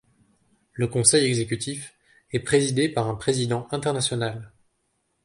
Le 0.73 0.87
Conseil 0.87 1.25
exécutif 1.27 1.93
est 2.31 2.39
présidé 2.39 2.89
par 2.89 3.07
un 3.07 3.13
président 3.13 3.67
international. 3.69 4.51